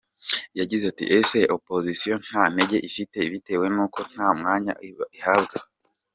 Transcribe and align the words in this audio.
Yagize 0.59 0.83
ati 0.91 1.05
“Ese 1.17 1.39
opozisiyo 1.55 2.15
nta 2.25 2.43
ntege 2.53 2.77
ifite 2.89 3.17
bitewe 3.31 3.65
n’uko 3.73 3.99
nta 4.11 4.27
mwanya 4.39 4.73
ihabwa? 5.17 5.57